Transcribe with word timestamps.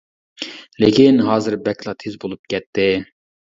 لېكىن 0.83 1.21
ھازىر 1.27 1.57
بەكلا 1.69 1.95
تىز 2.01 2.19
بولۇپ 2.27 2.53
كەتتى. 2.57 2.91